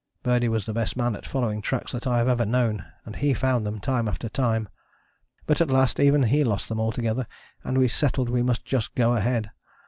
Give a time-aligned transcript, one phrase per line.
[0.23, 3.35] Birdie was the best man at following tracks that I have ever known, and he
[3.35, 4.67] found them time after time.
[5.45, 7.27] But at last even he lost them altogether
[7.63, 9.51] and we settled we must just go ahead.